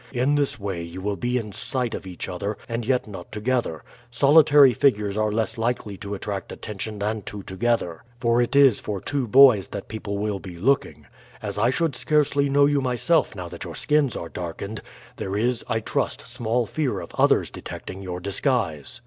[0.11, 3.83] In this way you will be in sight of each other and yet not together;
[4.09, 8.99] solitary figures are less likely to attract attention than two together, for it is for
[8.99, 11.05] two boys that people will be looking.
[11.39, 14.81] As I should scarcely know you myself now that your skins are darkened,
[15.17, 18.99] there is, I trust, small fear of others detecting your disguise."